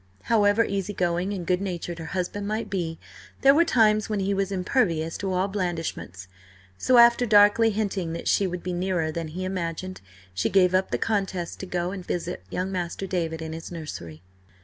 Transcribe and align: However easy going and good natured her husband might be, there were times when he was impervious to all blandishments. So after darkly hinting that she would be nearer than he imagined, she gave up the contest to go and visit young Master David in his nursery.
However 0.23 0.65
easy 0.65 0.93
going 0.95 1.31
and 1.31 1.45
good 1.45 1.61
natured 1.61 1.99
her 1.99 2.07
husband 2.17 2.47
might 2.47 2.71
be, 2.71 2.97
there 3.41 3.53
were 3.53 3.63
times 3.63 4.09
when 4.09 4.19
he 4.19 4.33
was 4.33 4.51
impervious 4.51 5.15
to 5.19 5.31
all 5.31 5.47
blandishments. 5.47 6.27
So 6.75 6.97
after 6.97 7.27
darkly 7.27 7.69
hinting 7.69 8.13
that 8.13 8.27
she 8.27 8.47
would 8.47 8.63
be 8.63 8.73
nearer 8.73 9.11
than 9.11 9.27
he 9.27 9.45
imagined, 9.45 10.01
she 10.33 10.49
gave 10.49 10.73
up 10.73 10.89
the 10.89 10.97
contest 10.97 11.59
to 11.59 11.67
go 11.67 11.91
and 11.91 12.03
visit 12.03 12.41
young 12.49 12.71
Master 12.71 13.05
David 13.05 13.43
in 13.43 13.53
his 13.53 13.71
nursery. 13.71 14.23